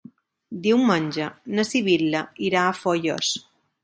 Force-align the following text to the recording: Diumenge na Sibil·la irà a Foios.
Diumenge 0.61 1.27
na 1.59 1.65
Sibil·la 1.71 2.21
irà 2.47 2.65
a 2.71 2.73
Foios. 2.79 3.31